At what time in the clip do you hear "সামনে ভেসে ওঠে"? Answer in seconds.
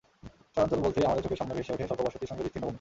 1.41-1.85